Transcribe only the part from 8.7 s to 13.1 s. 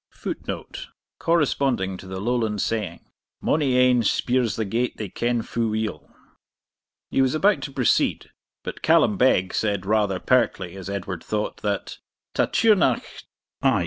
Callum Beg said, rather pertly, as Edward thought, that 'Ta Tighearnach